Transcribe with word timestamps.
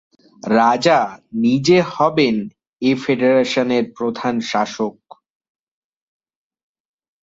রাজা 0.43 0.99
নিজে 1.43 1.77
হবেন 1.93 2.35
এ 2.81 2.91
ফেডারেশনের 3.03 3.83
প্রধান 3.97 4.35
শাসক। 4.51 4.97